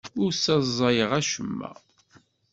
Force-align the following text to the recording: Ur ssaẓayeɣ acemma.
Ur 0.23 0.31
ssaẓayeɣ 0.33 1.11
acemma. 1.19 1.69